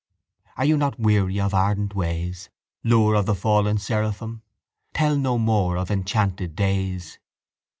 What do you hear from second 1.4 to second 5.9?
ardent ways, Lure of the fallen seraphim? Tell no more